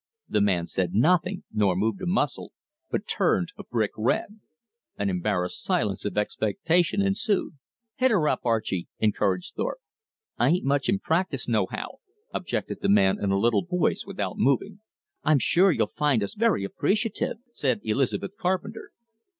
The 0.27 0.41
man 0.41 0.65
said 0.65 0.95
nothing, 0.95 1.43
nor 1.53 1.75
moved 1.75 2.01
a 2.01 2.07
muscle, 2.07 2.53
but 2.89 3.05
turned 3.05 3.49
a 3.55 3.63
brick 3.63 3.91
red. 3.95 4.39
An 4.97 5.11
embarrassed 5.11 5.63
silence 5.63 6.05
of 6.05 6.17
expectation 6.17 7.03
ensued. 7.03 7.53
"Hit 7.97 8.09
her 8.09 8.27
up, 8.27 8.39
Archie," 8.43 8.87
encouraged 8.97 9.53
Thorpe. 9.53 9.77
"I 10.39 10.47
ain't 10.49 10.65
much 10.65 10.89
in 10.89 10.97
practice 10.97 11.47
no 11.47 11.67
how," 11.69 11.99
objected 12.33 12.79
the 12.81 12.89
man 12.89 13.19
in 13.23 13.29
a 13.29 13.37
little 13.37 13.63
voice, 13.63 14.03
without 14.03 14.39
moving. 14.39 14.79
"I'm 15.23 15.37
sure 15.37 15.71
you'll 15.71 15.85
find 15.95 16.23
us 16.23 16.33
very 16.33 16.63
appreciative," 16.63 17.37
said 17.53 17.79
Elizabeth 17.83 18.31
Carpenter. 18.39 18.89